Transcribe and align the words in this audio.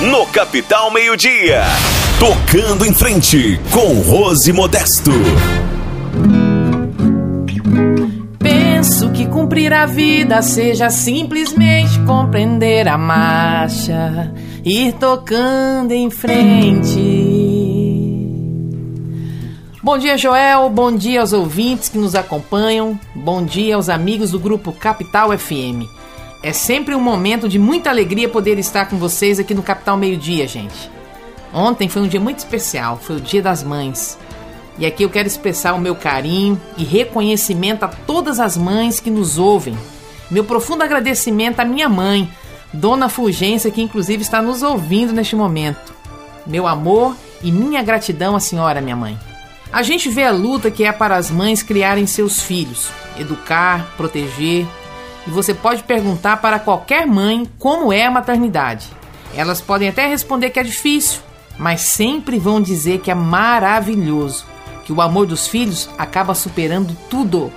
no 0.00 0.26
Capital 0.26 0.90
Meio-Dia. 0.90 1.62
Tocando 2.18 2.84
em 2.84 2.92
frente 2.92 3.58
com 3.70 4.00
Rose 4.00 4.52
Modesto. 4.52 5.12
Penso 8.38 9.10
que 9.10 9.26
cumprir 9.26 9.72
a 9.72 9.86
vida 9.86 10.42
seja 10.42 10.90
simplesmente 10.90 11.98
compreender 12.00 12.88
a 12.88 12.98
marcha, 12.98 14.32
ir 14.64 14.92
tocando 14.94 15.92
em 15.92 16.10
frente. 16.10 17.44
Bom 19.82 19.98
dia, 19.98 20.16
Joel. 20.16 20.70
Bom 20.70 20.96
dia 20.96 21.20
aos 21.20 21.32
ouvintes 21.32 21.88
que 21.88 21.98
nos 21.98 22.14
acompanham. 22.14 22.98
Bom 23.14 23.44
dia 23.44 23.76
aos 23.76 23.88
amigos 23.88 24.30
do 24.30 24.38
grupo 24.38 24.72
Capital 24.72 25.36
FM. 25.36 25.84
É 26.44 26.52
sempre 26.52 26.94
um 26.94 27.00
momento 27.00 27.48
de 27.48 27.58
muita 27.58 27.88
alegria 27.88 28.28
poder 28.28 28.58
estar 28.58 28.84
com 28.84 28.98
vocês 28.98 29.40
aqui 29.40 29.54
no 29.54 29.62
Capital 29.62 29.96
Meio 29.96 30.18
Dia, 30.18 30.46
gente. 30.46 30.90
Ontem 31.54 31.88
foi 31.88 32.02
um 32.02 32.06
dia 32.06 32.20
muito 32.20 32.40
especial, 32.40 33.00
foi 33.02 33.16
o 33.16 33.20
Dia 33.20 33.40
das 33.40 33.62
Mães. 33.62 34.18
E 34.78 34.84
aqui 34.84 35.04
eu 35.04 35.08
quero 35.08 35.26
expressar 35.26 35.72
o 35.72 35.80
meu 35.80 35.96
carinho 35.96 36.60
e 36.76 36.84
reconhecimento 36.84 37.84
a 37.84 37.88
todas 37.88 38.38
as 38.40 38.58
mães 38.58 39.00
que 39.00 39.08
nos 39.08 39.38
ouvem. 39.38 39.74
Meu 40.30 40.44
profundo 40.44 40.82
agradecimento 40.82 41.60
à 41.60 41.64
minha 41.64 41.88
mãe, 41.88 42.30
Dona 42.74 43.08
Fulgência, 43.08 43.70
que 43.70 43.80
inclusive 43.80 44.20
está 44.20 44.42
nos 44.42 44.62
ouvindo 44.62 45.14
neste 45.14 45.34
momento. 45.34 45.94
Meu 46.46 46.66
amor 46.66 47.16
e 47.42 47.50
minha 47.50 47.82
gratidão 47.82 48.36
à 48.36 48.40
senhora, 48.40 48.82
minha 48.82 48.96
mãe. 48.96 49.18
A 49.72 49.82
gente 49.82 50.10
vê 50.10 50.24
a 50.24 50.30
luta 50.30 50.70
que 50.70 50.84
é 50.84 50.92
para 50.92 51.16
as 51.16 51.30
mães 51.30 51.62
criarem 51.62 52.06
seus 52.06 52.42
filhos, 52.42 52.90
educar, 53.18 53.94
proteger, 53.96 54.66
e 55.26 55.30
você 55.30 55.54
pode 55.54 55.82
perguntar 55.82 56.38
para 56.38 56.58
qualquer 56.58 57.06
mãe 57.06 57.48
como 57.58 57.92
é 57.92 58.04
a 58.04 58.10
maternidade. 58.10 58.88
Elas 59.34 59.60
podem 59.60 59.88
até 59.88 60.06
responder 60.06 60.50
que 60.50 60.60
é 60.60 60.62
difícil, 60.62 61.20
mas 61.58 61.80
sempre 61.80 62.38
vão 62.38 62.60
dizer 62.60 63.00
que 63.00 63.10
é 63.10 63.14
maravilhoso, 63.14 64.46
que 64.84 64.92
o 64.92 65.00
amor 65.00 65.26
dos 65.26 65.48
filhos 65.48 65.88
acaba 65.98 66.34
superando 66.34 66.96
tudo. 67.08 67.52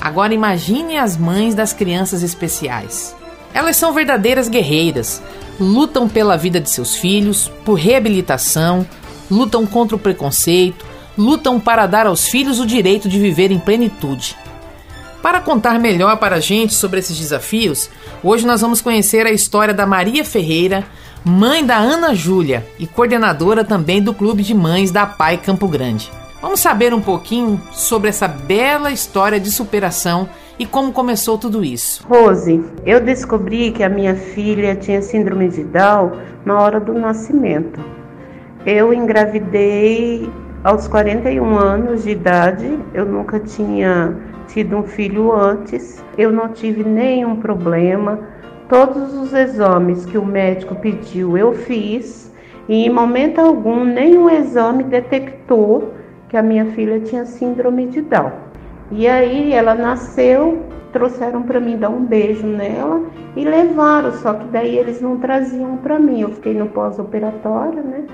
Agora 0.00 0.34
imagine 0.34 0.96
as 0.96 1.16
mães 1.16 1.54
das 1.54 1.72
crianças 1.72 2.22
especiais. 2.22 3.14
Elas 3.52 3.76
são 3.76 3.92
verdadeiras 3.92 4.48
guerreiras, 4.48 5.22
lutam 5.58 6.08
pela 6.08 6.36
vida 6.36 6.60
de 6.60 6.68
seus 6.68 6.94
filhos, 6.96 7.50
por 7.64 7.74
reabilitação, 7.74 8.86
lutam 9.30 9.66
contra 9.66 9.96
o 9.96 9.98
preconceito, 9.98 10.84
lutam 11.16 11.58
para 11.58 11.86
dar 11.86 12.06
aos 12.06 12.28
filhos 12.28 12.60
o 12.60 12.66
direito 12.66 13.08
de 13.08 13.18
viver 13.18 13.50
em 13.50 13.58
plenitude. 13.58 14.36
Para 15.26 15.40
contar 15.40 15.80
melhor 15.80 16.18
para 16.18 16.36
a 16.36 16.40
gente 16.40 16.72
sobre 16.72 17.00
esses 17.00 17.18
desafios, 17.18 17.90
hoje 18.22 18.46
nós 18.46 18.60
vamos 18.60 18.80
conhecer 18.80 19.26
a 19.26 19.32
história 19.32 19.74
da 19.74 19.84
Maria 19.84 20.24
Ferreira, 20.24 20.84
mãe 21.24 21.66
da 21.66 21.76
Ana 21.76 22.14
Júlia 22.14 22.64
e 22.78 22.86
coordenadora 22.86 23.64
também 23.64 24.00
do 24.00 24.14
Clube 24.14 24.44
de 24.44 24.54
Mães 24.54 24.92
da 24.92 25.04
Pai 25.04 25.36
Campo 25.36 25.66
Grande. 25.66 26.12
Vamos 26.40 26.60
saber 26.60 26.94
um 26.94 27.00
pouquinho 27.00 27.60
sobre 27.72 28.08
essa 28.08 28.28
bela 28.28 28.92
história 28.92 29.40
de 29.40 29.50
superação 29.50 30.28
e 30.60 30.64
como 30.64 30.92
começou 30.92 31.36
tudo 31.36 31.64
isso. 31.64 32.06
Rose, 32.08 32.62
eu 32.84 33.00
descobri 33.00 33.72
que 33.72 33.82
a 33.82 33.88
minha 33.88 34.14
filha 34.14 34.76
tinha 34.76 35.02
síndrome 35.02 35.48
de 35.48 35.64
Down 35.64 36.12
na 36.44 36.60
hora 36.60 36.78
do 36.78 36.92
nascimento. 36.92 37.80
Eu 38.64 38.94
engravidei 38.94 40.30
aos 40.66 40.88
41 40.88 41.56
anos 41.56 42.02
de 42.02 42.10
idade, 42.10 42.76
eu 42.92 43.06
nunca 43.06 43.38
tinha 43.38 44.16
tido 44.48 44.76
um 44.76 44.82
filho 44.82 45.32
antes, 45.32 46.04
eu 46.18 46.32
não 46.32 46.48
tive 46.48 46.82
nenhum 46.82 47.36
problema. 47.36 48.18
Todos 48.68 49.14
os 49.14 49.32
exames 49.32 50.04
que 50.04 50.18
o 50.18 50.26
médico 50.26 50.74
pediu 50.74 51.38
eu 51.38 51.52
fiz 51.52 52.34
e 52.68 52.84
em 52.84 52.90
momento 52.90 53.40
algum 53.40 53.84
nenhum 53.84 54.28
exame 54.28 54.82
detectou 54.82 55.94
que 56.28 56.36
a 56.36 56.42
minha 56.42 56.66
filha 56.72 56.98
tinha 56.98 57.24
síndrome 57.24 57.86
de 57.86 58.00
Down. 58.00 58.32
E 58.90 59.06
aí 59.06 59.52
ela 59.52 59.72
nasceu, 59.72 60.64
trouxeram 60.92 61.44
para 61.44 61.60
mim 61.60 61.76
dar 61.76 61.90
um 61.90 62.04
beijo 62.04 62.44
nela 62.44 63.02
e 63.36 63.44
levaram, 63.44 64.10
só 64.14 64.34
que 64.34 64.48
daí 64.48 64.76
eles 64.76 65.00
não 65.00 65.16
traziam 65.18 65.76
para 65.76 65.96
mim. 65.96 66.22
Eu 66.22 66.30
fiquei 66.30 66.54
no 66.54 66.66
pós-operatório, 66.66 67.84
né? 67.84 68.04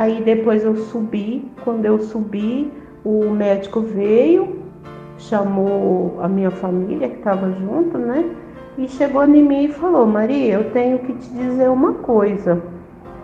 Aí 0.00 0.22
depois 0.22 0.64
eu 0.64 0.74
subi, 0.76 1.46
quando 1.62 1.84
eu 1.84 1.98
subi, 1.98 2.72
o 3.04 3.28
médico 3.28 3.82
veio, 3.82 4.56
chamou 5.18 6.18
a 6.22 6.26
minha 6.26 6.50
família 6.50 7.06
que 7.06 7.16
estava 7.16 7.52
junto, 7.52 7.98
né? 7.98 8.24
E 8.78 8.88
chegou 8.88 9.22
em 9.24 9.42
mim 9.42 9.64
e 9.64 9.68
falou: 9.68 10.06
Maria, 10.06 10.54
eu 10.54 10.70
tenho 10.70 11.00
que 11.00 11.12
te 11.12 11.28
dizer 11.34 11.68
uma 11.68 11.92
coisa. 11.92 12.62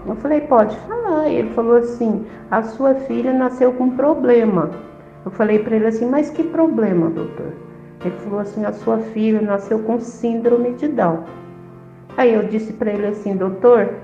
Eu 0.07 0.17
falei: 0.17 0.43
pode 0.43 0.77
falar. 0.81 1.31
E 1.31 1.37
ele 1.37 1.51
falou 1.55 1.77
assim: 1.77 2.27
a 2.51 2.63
sua 2.63 2.95
filha 2.95 3.33
nasceu 3.33 3.73
com 3.73 3.97
problema. 3.97 4.69
Eu 5.25 5.31
falei 5.31 5.61
para 5.61 5.77
ele 5.77 5.87
assim: 5.87 6.05
mas 6.05 6.29
que 6.29 6.45
problema, 6.45 7.09
doutor? 7.09 7.55
Ele 8.05 8.17
falou 8.17 8.41
assim: 8.41 8.67
a 8.67 8.73
sua 8.75 8.99
filha 8.99 9.41
nasceu 9.41 9.79
com 9.79 9.99
síndrome 9.99 10.75
de 10.75 10.89
Down. 10.89 11.21
Aí 12.19 12.35
eu 12.35 12.43
disse 12.43 12.75
para 12.75 12.93
ele 12.93 13.07
assim: 13.07 13.35
doutor, 13.35 13.95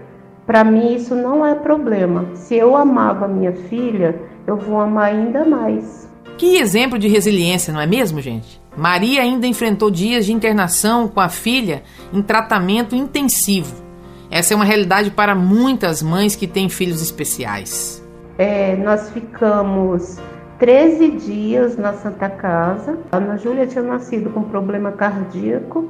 para 0.47 0.65
mim 0.65 0.95
isso 0.95 1.15
não 1.15 1.45
é 1.45 1.55
problema. 1.55 2.27
Se 2.35 2.55
eu 2.55 2.77
amava 2.77 3.29
minha 3.29 3.53
filha, 3.53 4.21
eu 4.47 4.57
vou 4.57 4.81
amar 4.81 5.07
ainda 5.07 5.45
mais. 5.45 6.09
Que 6.37 6.57
exemplo 6.57 6.99
de 6.99 7.09
resiliência, 7.09 7.73
não 7.73 7.81
é 7.81 7.87
mesmo, 7.87 8.21
gente? 8.21 8.61
Maria 8.77 9.23
ainda 9.23 9.47
enfrentou 9.47 9.91
dias 9.91 10.27
de 10.27 10.33
internação 10.33 11.07
com 11.07 11.21
a 11.21 11.29
filha 11.29 11.83
em 12.13 12.23
tratamento 12.23 12.97
intensivo. 12.97 13.83
Essa 14.31 14.55
é 14.55 14.57
uma 14.57 14.65
realidade 14.65 15.11
para 15.11 15.35
muitas 15.35 16.03
mães 16.03 16.35
que 16.35 16.47
têm 16.47 16.69
filhos 16.69 17.03
especiais. 17.03 18.03
É, 18.39 18.75
nós 18.77 19.11
ficamos 19.11 20.19
13 20.59 21.11
dias 21.11 21.77
na 21.77 21.93
Santa 21.93 22.31
Casa. 22.31 22.99
A 23.13 23.19
Ana 23.19 23.37
Júlia 23.37 23.67
tinha 23.67 23.83
nascido 23.83 24.31
com 24.31 24.43
problema 24.43 24.91
cardíaco, 24.91 25.89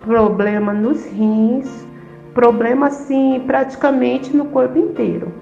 problema 0.00 0.72
nos 0.72 1.06
rins, 1.06 1.86
problema 2.34 2.88
assim 2.88 3.42
praticamente 3.46 4.34
no 4.36 4.46
corpo 4.46 4.78
inteiro 4.78 5.32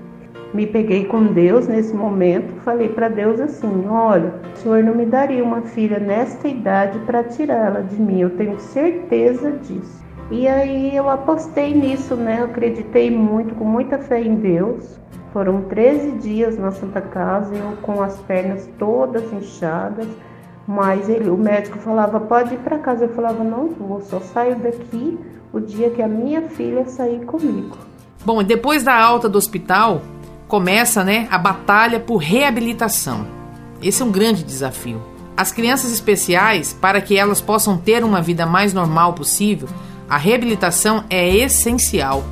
me 0.52 0.66
peguei 0.66 1.04
com 1.04 1.26
Deus 1.26 1.68
nesse 1.68 1.94
momento, 1.94 2.52
falei 2.62 2.88
para 2.88 3.08
Deus 3.08 3.40
assim: 3.40 3.86
olha, 3.88 4.34
o 4.52 4.56
Senhor 4.58 4.82
não 4.82 4.94
me 4.94 5.06
daria 5.06 5.44
uma 5.44 5.62
filha 5.62 5.98
nesta 5.98 6.48
idade 6.48 6.98
para 7.00 7.22
tirá-la 7.22 7.80
de 7.80 7.96
mim, 7.96 8.20
eu 8.20 8.30
tenho 8.30 8.58
certeza 8.58 9.52
disso. 9.52 10.00
E 10.30 10.46
aí 10.46 10.94
eu 10.94 11.08
apostei 11.08 11.74
nisso, 11.74 12.14
né? 12.14 12.38
Eu 12.40 12.44
acreditei 12.46 13.10
muito, 13.10 13.54
com 13.54 13.64
muita 13.64 13.98
fé 13.98 14.20
em 14.20 14.36
Deus. 14.36 14.98
Foram 15.32 15.62
13 15.62 16.12
dias 16.18 16.58
na 16.58 16.72
Santa 16.72 17.00
Casa, 17.00 17.54
eu 17.54 17.76
com 17.82 18.02
as 18.02 18.18
pernas 18.20 18.68
todas 18.78 19.32
inchadas, 19.32 20.08
mas 20.70 21.08
ele, 21.08 21.28
o 21.28 21.36
médico 21.36 21.78
falava: 21.80 22.20
pode 22.20 22.54
ir 22.54 22.58
para 22.58 22.78
casa. 22.78 23.06
Eu 23.06 23.08
falava: 23.08 23.42
não 23.42 23.70
vou, 23.70 24.00
só 24.00 24.20
saio 24.20 24.54
daqui 24.54 25.18
o 25.52 25.58
dia 25.58 25.90
que 25.90 26.00
a 26.00 26.06
minha 26.06 26.42
filha 26.42 26.86
sair 26.86 27.24
comigo. 27.24 27.76
Bom, 28.24 28.40
depois 28.44 28.84
da 28.84 28.94
alta 28.94 29.28
do 29.28 29.36
hospital, 29.36 30.00
começa 30.46 31.02
né, 31.02 31.26
a 31.28 31.36
batalha 31.36 31.98
por 31.98 32.18
reabilitação. 32.18 33.26
Esse 33.82 34.00
é 34.00 34.04
um 34.04 34.12
grande 34.12 34.44
desafio. 34.44 35.02
As 35.36 35.50
crianças 35.50 35.90
especiais, 35.90 36.72
para 36.72 37.00
que 37.00 37.16
elas 37.16 37.40
possam 37.40 37.76
ter 37.76 38.04
uma 38.04 38.22
vida 38.22 38.46
mais 38.46 38.72
normal 38.72 39.14
possível, 39.14 39.68
a 40.08 40.16
reabilitação 40.16 41.02
é 41.10 41.28
essencial. 41.34 42.22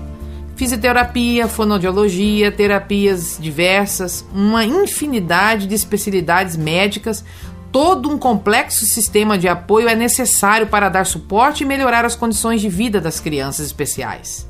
Fisioterapia, 0.54 1.48
fonoaudiologia, 1.48 2.52
terapias 2.52 3.36
diversas, 3.40 4.24
uma 4.32 4.64
infinidade 4.64 5.66
de 5.66 5.74
especialidades 5.74 6.56
médicas, 6.56 7.24
todo 7.70 8.08
um 8.08 8.18
complexo 8.18 8.84
sistema 8.86 9.36
de 9.36 9.48
apoio 9.48 9.88
é 9.88 9.94
necessário 9.94 10.66
para 10.66 10.88
dar 10.88 11.04
suporte 11.04 11.62
e 11.62 11.66
melhorar 11.66 12.04
as 12.04 12.16
condições 12.16 12.60
de 12.60 12.68
vida 12.68 13.00
das 13.00 13.20
crianças 13.20 13.66
especiais. 13.66 14.48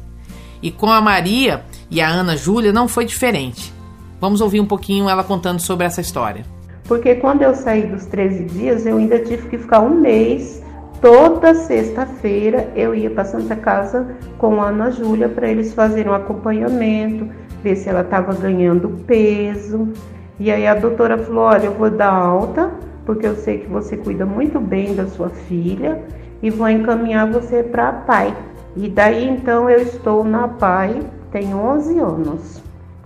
E 0.63 0.71
com 0.71 0.91
a 0.91 1.01
Maria 1.01 1.65
e 1.91 2.01
a 2.01 2.09
Ana 2.09 2.37
Júlia 2.37 2.73
não 2.73 2.89
foi 2.89 3.05
diferente. 3.05 3.73
Vamos 4.21 4.41
ouvir 4.41 4.61
um 4.61 4.67
pouquinho 4.67 5.09
ela 5.09 5.23
contando 5.23 5.61
sobre 5.61 5.87
essa 5.87 6.01
história. 6.01 6.45
Porque 6.85 7.17
quando 7.17 7.43
eu 7.43 7.55
saí 7.55 7.87
dos 7.87 8.07
13 8.07 8.45
dias, 8.45 8.87
eu 8.87 8.97
ainda 8.97 9.19
tive 9.19 9.49
que 9.49 9.59
ficar 9.59 9.81
um 9.81 10.01
mês. 10.01 10.63
Toda 11.01 11.55
sexta-feira 11.55 12.73
eu 12.75 12.95
ia 12.95 13.11
para 13.11 13.25
Santa 13.25 13.55
Casa 13.55 14.17
com 14.39 14.61
a 14.61 14.69
Ana 14.69 14.91
Júlia 14.91 15.29
para 15.29 15.49
eles 15.49 15.73
fazerem 15.73 16.11
um 16.11 16.15
acompanhamento, 16.15 17.29
ver 17.63 17.77
se 17.77 17.89
ela 17.89 18.01
estava 18.01 18.33
ganhando 18.35 18.89
peso. 19.07 19.93
E 20.41 20.51
aí 20.51 20.67
a 20.67 20.75
doutora 20.75 21.19
falou: 21.19 21.45
Olha, 21.45 21.67
eu 21.67 21.75
vou 21.75 21.91
dar 21.91 22.13
alta, 22.13 22.73
porque 23.09 23.27
eu 23.27 23.35
sei 23.37 23.61
que 23.61 23.69
você 23.69 23.97
cuida 23.97 24.27
muito 24.27 24.61
bem 24.61 24.95
da 24.95 25.07
sua 25.07 25.31
filha, 25.31 26.05
e 26.43 26.51
vou 26.51 26.69
encaminhar 26.69 27.27
você 27.27 27.63
para 27.63 27.89
a 27.89 27.93
PAI. 27.93 28.37
E 28.77 28.87
daí 28.87 29.27
então 29.27 29.71
eu 29.71 29.81
estou 29.81 30.23
na 30.23 30.47
PAI, 30.47 31.01
tenho 31.33 31.57
11 31.57 31.99
anos. 31.99 32.63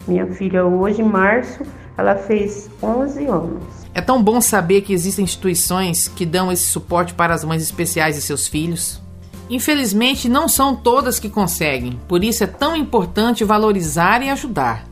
Minha 0.08 0.26
filha 0.26 0.64
hoje, 0.64 1.02
em 1.02 1.04
março, 1.04 1.62
ela 1.96 2.16
fez 2.16 2.68
11 2.82 3.26
anos. 3.26 3.62
É 3.94 4.00
tão 4.00 4.20
bom 4.20 4.40
saber 4.40 4.80
que 4.80 4.92
existem 4.92 5.22
instituições 5.22 6.08
que 6.08 6.26
dão 6.26 6.50
esse 6.50 6.64
suporte 6.64 7.14
para 7.14 7.32
as 7.32 7.44
mães 7.44 7.62
especiais 7.62 8.18
e 8.18 8.22
seus 8.22 8.48
filhos. 8.48 9.00
Infelizmente, 9.48 10.28
não 10.28 10.48
são 10.48 10.74
todas 10.74 11.20
que 11.20 11.30
conseguem, 11.30 12.00
por 12.08 12.24
isso 12.24 12.42
é 12.42 12.48
tão 12.48 12.74
importante 12.74 13.44
valorizar 13.44 14.20
e 14.20 14.30
ajudar. 14.30 14.84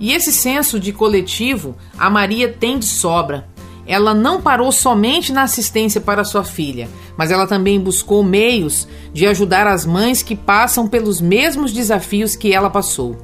E 0.00 0.12
esse 0.12 0.32
senso 0.32 0.80
de 0.80 0.92
coletivo 0.92 1.76
a 1.96 2.10
Maria 2.10 2.52
tem 2.52 2.76
de 2.76 2.86
sobra. 2.86 3.51
Ela 3.86 4.14
não 4.14 4.40
parou 4.40 4.70
somente 4.70 5.32
na 5.32 5.42
assistência 5.42 6.00
para 6.00 6.24
sua 6.24 6.44
filha, 6.44 6.88
mas 7.16 7.30
ela 7.30 7.46
também 7.46 7.80
buscou 7.80 8.22
meios 8.22 8.86
de 9.12 9.26
ajudar 9.26 9.66
as 9.66 9.84
mães 9.84 10.22
que 10.22 10.36
passam 10.36 10.86
pelos 10.86 11.20
mesmos 11.20 11.72
desafios 11.72 12.36
que 12.36 12.54
ela 12.54 12.70
passou. 12.70 13.16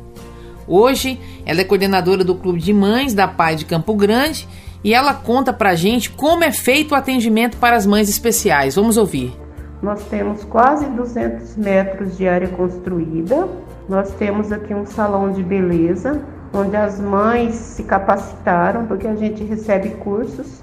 Hoje, 0.66 1.18
ela 1.46 1.60
é 1.60 1.64
coordenadora 1.64 2.22
do 2.22 2.34
Clube 2.34 2.60
de 2.60 2.72
Mães 2.72 3.14
da 3.14 3.26
Pai 3.26 3.56
de 3.56 3.64
Campo 3.64 3.94
Grande 3.94 4.46
e 4.84 4.92
ela 4.92 5.14
conta 5.14 5.52
pra 5.52 5.74
gente 5.74 6.10
como 6.10 6.44
é 6.44 6.52
feito 6.52 6.92
o 6.92 6.94
atendimento 6.94 7.56
para 7.56 7.76
as 7.76 7.86
mães 7.86 8.08
especiais. 8.08 8.74
Vamos 8.74 8.96
ouvir. 8.96 9.34
Nós 9.82 10.02
temos 10.04 10.44
quase 10.44 10.86
200 10.86 11.56
metros 11.56 12.16
de 12.16 12.28
área 12.28 12.48
construída. 12.48 13.48
Nós 13.88 14.10
temos 14.14 14.52
aqui 14.52 14.74
um 14.74 14.84
salão 14.84 15.32
de 15.32 15.42
beleza, 15.42 16.20
onde 16.52 16.76
as 16.76 17.00
mães 17.00 17.54
se 17.54 17.82
capacitaram, 17.82 18.86
porque 18.86 19.06
a 19.06 19.14
gente 19.14 19.44
recebe 19.44 19.90
cursos 19.90 20.62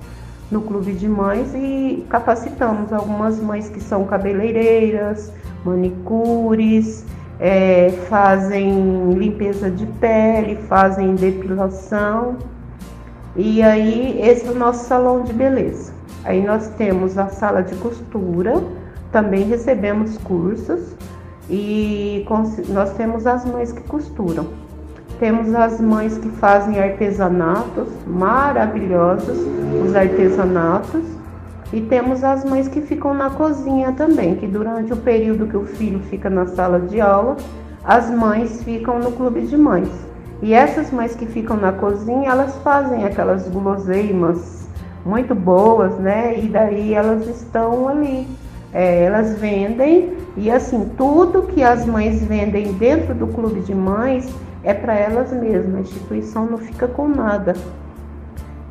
no 0.51 0.61
clube 0.61 0.93
de 0.93 1.07
mães 1.07 1.53
e 1.55 2.05
capacitamos 2.09 2.93
algumas 2.93 3.39
mães 3.39 3.69
que 3.69 3.81
são 3.81 4.05
cabeleireiras, 4.05 5.31
manicures, 5.63 7.03
é, 7.39 7.91
fazem 8.07 9.13
limpeza 9.13 9.69
de 9.69 9.85
pele, 9.85 10.55
fazem 10.67 11.15
depilação. 11.15 12.37
E 13.35 13.61
aí, 13.61 14.19
esse 14.21 14.47
é 14.47 14.51
o 14.51 14.55
nosso 14.55 14.85
salão 14.85 15.23
de 15.23 15.33
beleza. 15.33 15.93
Aí 16.23 16.43
nós 16.43 16.69
temos 16.69 17.17
a 17.17 17.27
sala 17.27 17.61
de 17.61 17.75
costura, 17.75 18.63
também 19.11 19.43
recebemos 19.43 20.17
cursos 20.17 20.95
e 21.49 22.25
nós 22.69 22.93
temos 22.93 23.27
as 23.27 23.45
mães 23.45 23.71
que 23.71 23.81
costuram. 23.81 24.64
Temos 25.19 25.53
as 25.55 25.79
mães 25.79 26.17
que 26.17 26.29
fazem 26.29 26.79
artesanatos 26.79 27.87
maravilhosos, 28.05 29.37
os 29.83 29.95
artesanatos. 29.95 31.03
E 31.73 31.81
temos 31.81 32.23
as 32.23 32.45
mães 32.45 32.67
que 32.67 32.81
ficam 32.81 33.13
na 33.13 33.29
cozinha 33.29 33.91
também, 33.93 34.35
que 34.35 34.47
durante 34.47 34.93
o 34.93 34.97
período 34.97 35.47
que 35.47 35.57
o 35.57 35.65
filho 35.65 35.99
fica 36.09 36.29
na 36.29 36.45
sala 36.45 36.79
de 36.79 37.01
aula, 37.01 37.37
as 37.83 38.09
mães 38.09 38.63
ficam 38.63 38.99
no 38.99 39.11
clube 39.11 39.41
de 39.41 39.57
mães. 39.57 39.89
E 40.41 40.53
essas 40.53 40.91
mães 40.91 41.15
que 41.15 41.25
ficam 41.25 41.57
na 41.57 41.71
cozinha, 41.71 42.29
elas 42.29 42.55
fazem 42.57 43.03
aquelas 43.03 43.47
guloseimas 43.47 44.67
muito 45.05 45.33
boas, 45.33 45.97
né? 45.97 46.37
E 46.39 46.47
daí 46.47 46.93
elas 46.93 47.27
estão 47.27 47.87
ali. 47.87 48.27
É, 48.73 49.05
elas 49.05 49.37
vendem 49.39 50.13
e 50.37 50.51
assim, 50.51 50.91
tudo 50.97 51.43
que 51.43 51.63
as 51.63 51.85
mães 51.85 52.21
vendem 52.25 52.73
dentro 52.73 53.15
do 53.15 53.27
clube 53.27 53.61
de 53.61 53.73
mães 53.73 54.29
é 54.65 54.73
para 54.73 54.93
elas 54.95 55.31
mesmas. 55.31 55.75
A 55.75 55.79
instituição 55.79 56.45
não 56.45 56.57
fica 56.57 56.87
com 56.87 57.07
nada. 57.07 57.53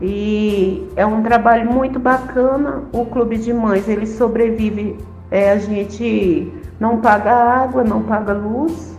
E 0.02 0.87
é 0.96 1.06
um 1.06 1.23
trabalho 1.23 1.70
muito 1.73 1.99
bacana. 1.99 2.82
O 2.93 3.06
clube 3.06 3.38
de 3.38 3.52
mães 3.52 3.88
ele 3.88 4.06
sobrevive. 4.06 4.99
É, 5.31 5.52
a 5.52 5.58
gente 5.58 6.52
não 6.79 7.00
paga 7.00 7.32
água, 7.32 7.82
não 7.82 8.02
paga 8.02 8.32
luz 8.32 8.94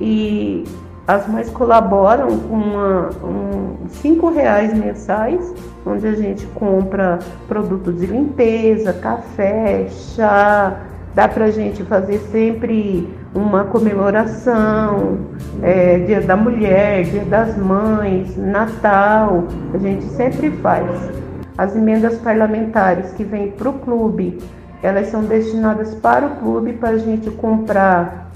e 0.00 0.64
as 1.06 1.26
mães 1.26 1.48
colaboram 1.50 2.38
com 2.40 2.54
uma, 2.54 3.10
um, 3.24 3.88
cinco 3.88 4.30
reais 4.30 4.74
mensais, 4.74 5.54
onde 5.84 6.06
a 6.06 6.14
gente 6.14 6.46
compra 6.48 7.18
produtos 7.48 7.98
de 7.98 8.06
limpeza, 8.06 8.92
café, 8.92 9.88
chá, 9.88 10.76
dá 11.14 11.26
para 11.26 11.46
a 11.46 11.50
gente 11.50 11.82
fazer 11.84 12.18
sempre 12.30 13.08
uma 13.34 13.64
comemoração, 13.64 15.18
é, 15.62 15.98
Dia 16.00 16.20
da 16.20 16.36
Mulher, 16.36 17.04
Dia 17.04 17.24
das 17.24 17.56
Mães, 17.56 18.36
Natal, 18.36 19.44
a 19.72 19.78
gente 19.78 20.04
sempre 20.04 20.50
faz. 20.50 20.86
As 21.56 21.74
emendas 21.74 22.16
parlamentares 22.18 23.12
que 23.12 23.24
vêm 23.24 23.50
para 23.50 23.68
o 23.68 23.72
clube, 23.74 24.38
elas 24.82 25.08
são 25.08 25.24
destinadas 25.24 25.94
para 25.96 26.26
o 26.26 26.36
clube 26.36 26.74
para 26.74 26.90
a 26.90 26.98
gente 26.98 27.30
comprar 27.32 28.30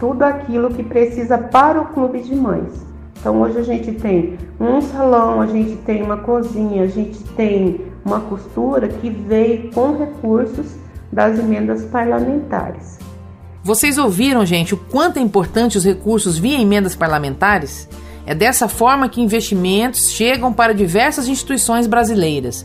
tudo 0.00 0.22
aquilo 0.22 0.70
que 0.70 0.82
precisa 0.82 1.38
para 1.38 1.80
o 1.80 1.86
clube 1.86 2.20
de 2.20 2.34
mães. 2.34 2.86
Então 3.18 3.40
hoje 3.40 3.58
a 3.58 3.62
gente 3.62 3.92
tem 3.92 4.38
um 4.60 4.80
salão, 4.80 5.40
a 5.40 5.46
gente 5.46 5.76
tem 5.76 6.02
uma 6.02 6.18
cozinha, 6.18 6.84
a 6.84 6.86
gente 6.86 7.22
tem 7.34 7.80
uma 8.04 8.20
costura 8.20 8.88
que 8.88 9.10
veio 9.10 9.70
com 9.72 9.96
recursos 9.98 10.76
das 11.12 11.38
emendas 11.38 11.84
parlamentares. 11.84 13.05
Vocês 13.66 13.98
ouviram, 13.98 14.46
gente, 14.46 14.74
o 14.74 14.76
quanto 14.76 15.18
é 15.18 15.20
importante 15.20 15.76
os 15.76 15.84
recursos 15.84 16.38
via 16.38 16.56
emendas 16.56 16.94
parlamentares? 16.94 17.88
É 18.24 18.32
dessa 18.32 18.68
forma 18.68 19.08
que 19.08 19.20
investimentos 19.20 20.08
chegam 20.12 20.52
para 20.52 20.72
diversas 20.72 21.26
instituições 21.26 21.88
brasileiras. 21.88 22.64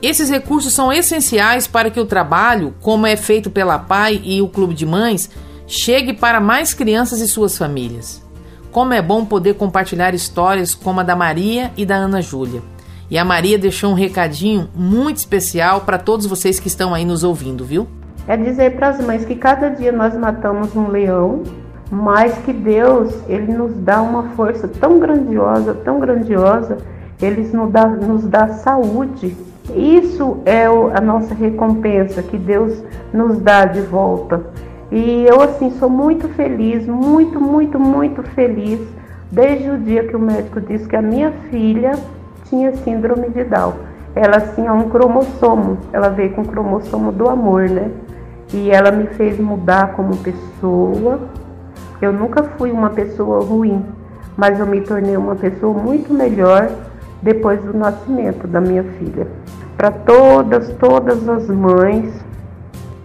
Esses 0.00 0.30
recursos 0.30 0.72
são 0.72 0.92
essenciais 0.92 1.66
para 1.66 1.90
que 1.90 1.98
o 1.98 2.06
trabalho, 2.06 2.72
como 2.80 3.08
é 3.08 3.16
feito 3.16 3.50
pela 3.50 3.76
PAI 3.76 4.22
e 4.22 4.40
o 4.40 4.46
Clube 4.46 4.72
de 4.72 4.86
Mães, 4.86 5.28
chegue 5.66 6.12
para 6.12 6.38
mais 6.38 6.72
crianças 6.72 7.20
e 7.20 7.26
suas 7.26 7.58
famílias. 7.58 8.22
Como 8.70 8.92
é 8.92 9.02
bom 9.02 9.24
poder 9.24 9.54
compartilhar 9.54 10.14
histórias 10.14 10.76
como 10.76 11.00
a 11.00 11.02
da 11.02 11.16
Maria 11.16 11.72
e 11.76 11.84
da 11.84 11.96
Ana 11.96 12.22
Júlia. 12.22 12.62
E 13.10 13.18
a 13.18 13.24
Maria 13.24 13.58
deixou 13.58 13.90
um 13.90 13.94
recadinho 13.94 14.70
muito 14.76 15.16
especial 15.16 15.80
para 15.80 15.98
todos 15.98 16.24
vocês 16.24 16.60
que 16.60 16.68
estão 16.68 16.94
aí 16.94 17.04
nos 17.04 17.24
ouvindo, 17.24 17.64
viu? 17.64 17.88
É 18.28 18.36
dizer 18.36 18.74
para 18.76 18.88
as 18.88 19.04
mães 19.04 19.24
que 19.24 19.36
cada 19.36 19.68
dia 19.68 19.92
nós 19.92 20.16
matamos 20.16 20.74
um 20.74 20.88
leão, 20.88 21.42
mas 21.90 22.36
que 22.38 22.52
Deus, 22.52 23.14
ele 23.28 23.52
nos 23.52 23.72
dá 23.76 24.02
uma 24.02 24.24
força 24.30 24.66
tão 24.66 24.98
grandiosa, 24.98 25.74
tão 25.74 26.00
grandiosa, 26.00 26.78
ele 27.22 27.48
nos 27.52 27.70
dá, 27.70 27.86
nos 27.86 28.24
dá 28.26 28.48
saúde. 28.48 29.36
Isso 29.74 30.38
é 30.44 30.64
a 30.64 31.00
nossa 31.00 31.34
recompensa 31.34 32.22
que 32.22 32.36
Deus 32.36 32.82
nos 33.12 33.38
dá 33.38 33.64
de 33.64 33.80
volta. 33.80 34.42
E 34.90 35.24
eu 35.24 35.40
assim 35.40 35.70
sou 35.78 35.88
muito 35.88 36.28
feliz, 36.30 36.86
muito, 36.86 37.40
muito, 37.40 37.78
muito 37.78 38.22
feliz 38.22 38.80
desde 39.30 39.70
o 39.70 39.78
dia 39.78 40.06
que 40.06 40.14
o 40.14 40.20
médico 40.20 40.60
disse 40.60 40.88
que 40.88 40.96
a 40.96 41.02
minha 41.02 41.32
filha 41.50 41.92
tinha 42.44 42.72
síndrome 42.76 43.28
de 43.30 43.44
Down. 43.44 43.74
Ela 44.14 44.40
tinha 44.40 44.72
um 44.72 44.88
cromossomo, 44.88 45.78
ela 45.92 46.08
veio 46.08 46.30
com 46.30 46.42
o 46.42 46.46
cromossomo 46.46 47.12
do 47.12 47.28
amor, 47.28 47.68
né? 47.68 47.90
E 48.52 48.70
ela 48.70 48.90
me 48.90 49.06
fez 49.08 49.38
mudar 49.38 49.94
como 49.94 50.16
pessoa. 50.18 51.20
Eu 52.00 52.12
nunca 52.12 52.42
fui 52.42 52.70
uma 52.70 52.90
pessoa 52.90 53.44
ruim, 53.44 53.84
mas 54.36 54.58
eu 54.60 54.66
me 54.66 54.80
tornei 54.80 55.16
uma 55.16 55.34
pessoa 55.34 55.76
muito 55.76 56.12
melhor 56.12 56.70
depois 57.22 57.60
do 57.62 57.76
nascimento 57.76 58.46
da 58.46 58.60
minha 58.60 58.84
filha. 58.98 59.26
Para 59.76 59.90
todas, 59.90 60.72
todas 60.74 61.28
as 61.28 61.48
mães, 61.48 62.12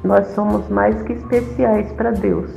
nós 0.03 0.27
somos 0.33 0.67
mais 0.69 1.01
que 1.03 1.13
especiais 1.13 1.91
para 1.93 2.12
Deus. 2.12 2.50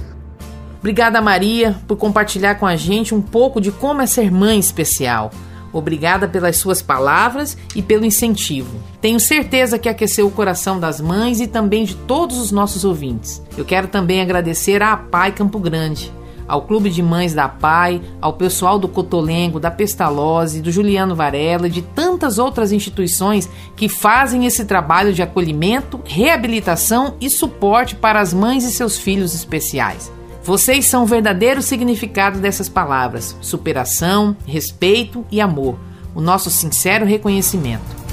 Obrigada, 0.79 1.21
Maria, 1.21 1.75
por 1.89 1.97
compartilhar 1.97 2.57
com 2.57 2.67
a 2.67 2.77
gente 2.77 3.15
um 3.15 3.23
pouco 3.23 3.61
de 3.61 3.73
como 3.73 4.03
é 4.03 4.07
ser 4.07 4.31
mãe 4.31 4.59
especial. 4.59 5.31
Obrigada 5.75 6.29
pelas 6.29 6.57
suas 6.57 6.81
palavras 6.81 7.59
e 7.75 7.83
pelo 7.83 8.07
incentivo. 8.07 8.81
Tenho 9.01 9.21
certeza 9.21 9.79
que 9.79 9.89
aqueceu 9.89 10.27
o 10.27 10.31
coração 10.31 10.81
das 10.81 11.01
mães 11.01 11.41
e 11.41 11.47
também 11.47 11.85
de 11.85 11.97
todos 11.97 12.39
os 12.39 12.53
nossos 12.53 12.85
ouvintes. 12.85 13.43
Eu 13.59 13.65
quero 13.65 13.89
também 13.89 14.23
agradecer 14.23 14.81
à 14.83 14.97
Pai 14.97 15.33
Campo 15.33 15.59
Grande 15.59 16.13
ao 16.47 16.63
Clube 16.63 16.91
de 16.91 17.03
Mães 17.03 17.35
da 17.35 17.49
PAI, 17.49 18.03
ao 18.21 18.35
pessoal 18.35 18.79
do 18.79 18.89
Cotolengo, 18.89 19.59
da 19.59 19.71
Pestalozzi, 19.71 20.61
do 20.61 20.71
Juliano 20.71 21.15
Varela 21.15 21.67
e 21.67 21.71
de 21.71 21.83
tantas 21.83 22.39
outras 22.39 22.73
instituições 22.73 23.49
que 23.75 23.89
fazem 23.89 24.47
esse 24.47 24.65
trabalho 24.65 25.13
de 25.13 25.23
acolhimento, 25.23 26.01
reabilitação 26.05 27.15
e 27.21 27.31
suporte 27.31 27.95
para 27.95 28.21
as 28.21 28.35
mães 28.35 28.65
e 28.65 28.71
seus 28.71 28.99
filhos 28.99 29.35
especiais. 29.35 30.13
Vocês 30.45 30.87
são 30.87 31.05
o 31.05 31.07
verdadeiro 31.07 31.63
significado 31.63 32.39
dessas 32.39 32.69
palavras: 32.69 33.35
superação, 33.41 34.37
respeito 34.47 35.25
e 35.31 35.41
amor. 35.41 35.79
O 36.15 36.21
nosso 36.21 36.51
sincero 36.51 37.07
reconhecimento. 37.07 38.05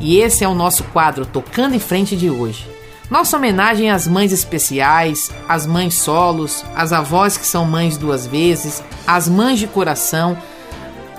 E 0.00 0.18
esse 0.18 0.42
é 0.42 0.48
o 0.48 0.54
nosso 0.54 0.82
quadro 0.84 1.24
Tocando 1.24 1.74
em 1.74 1.78
Frente 1.78 2.16
de 2.16 2.28
hoje. 2.28 2.66
Nossa 3.08 3.36
homenagem 3.36 3.90
às 3.90 4.06
mães 4.06 4.32
especiais, 4.32 5.30
às 5.48 5.66
mães 5.66 5.94
solos, 5.94 6.64
às 6.74 6.92
avós 6.92 7.36
que 7.36 7.46
são 7.46 7.64
mães 7.64 7.96
duas 7.96 8.26
vezes, 8.26 8.82
às 9.06 9.28
mães 9.28 9.58
de 9.58 9.66
coração, 9.66 10.36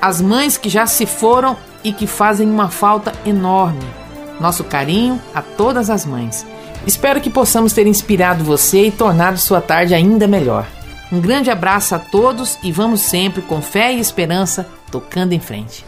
às 0.01 0.21
mães 0.21 0.55
que 0.55 0.69
já 0.69 0.85
se 0.85 1.05
foram 1.05 1.57
e 1.83 1.91
que 1.91 2.05
fazem 2.05 2.47
uma 2.47 2.69
falta 2.69 3.13
enorme. 3.25 3.87
Nosso 4.39 4.63
carinho 4.63 5.19
a 5.33 5.41
todas 5.41 5.89
as 5.89 6.05
mães. 6.05 6.45
Espero 6.85 7.21
que 7.21 7.29
possamos 7.29 7.73
ter 7.73 7.85
inspirado 7.87 8.43
você 8.43 8.87
e 8.87 8.91
tornado 8.91 9.37
sua 9.37 9.61
tarde 9.61 9.93
ainda 9.93 10.27
melhor. 10.27 10.65
Um 11.11 11.19
grande 11.19 11.49
abraço 11.49 11.95
a 11.95 11.99
todos 11.99 12.57
e 12.63 12.71
vamos 12.71 13.01
sempre 13.01 13.41
com 13.41 13.61
fé 13.61 13.93
e 13.93 13.99
esperança 13.99 14.67
tocando 14.91 15.33
em 15.33 15.39
frente. 15.39 15.85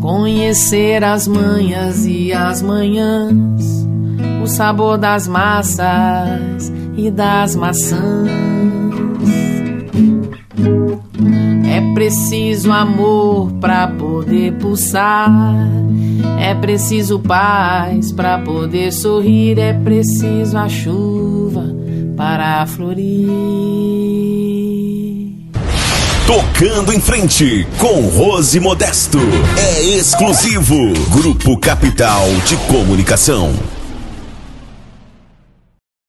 Conhecer 0.00 1.02
as 1.02 1.26
manhas 1.26 2.06
e 2.06 2.32
as 2.32 2.62
manhãs, 2.62 3.86
o 4.42 4.46
sabor 4.46 4.98
das 4.98 5.26
massas 5.26 6.72
e 6.96 7.10
das 7.10 7.56
maçãs. 7.56 8.30
É 11.68 11.94
preciso 11.94 12.70
amor 12.70 13.52
para 13.60 13.88
poder 13.88 14.52
pulsar. 14.58 15.28
É 16.40 16.54
preciso 16.54 17.18
paz 17.18 18.12
para 18.12 18.38
poder 18.38 18.92
sorrir. 18.92 19.58
É 19.58 19.72
preciso 19.72 20.56
a 20.56 20.68
chuva 20.68 21.64
para 22.16 22.66
florir. 22.66 23.26
Tocando 26.26 26.92
em 26.92 27.00
frente 27.00 27.66
com 27.78 28.00
Rose 28.08 28.58
Modesto. 28.58 29.18
É 29.56 29.82
exclusivo. 29.96 30.76
Grupo 31.10 31.56
Capital 31.58 32.26
de 32.46 32.56
Comunicação. 32.66 33.54